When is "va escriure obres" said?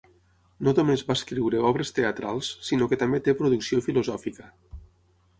1.09-1.93